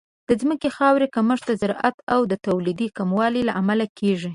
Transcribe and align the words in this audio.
د 0.27 0.31
ځمکې 0.41 0.69
خاورې 0.75 1.07
کمښت 1.15 1.43
د 1.47 1.51
زراعت 1.61 1.95
د 2.31 2.33
تولید 2.45 2.79
کموالی 2.97 3.41
لامل 3.49 3.81
کیږي. 3.99 4.29